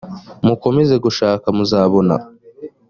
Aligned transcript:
mukomeze 0.45 0.95
gushaka 1.05 1.47
muzabona 1.57 2.15